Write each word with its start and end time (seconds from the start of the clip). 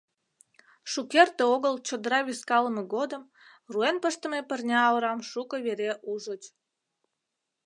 Шукерте 0.91 1.43
огыл 1.55 1.75
чодыра 1.87 2.19
вискалыме 2.27 2.83
годым 2.95 3.23
руэн 3.71 3.97
пыштыме 4.03 4.41
пырня 4.49 4.79
орам 4.95 5.19
шуко 5.29 5.57
вере 5.65 5.91
ужыч. 6.11 6.43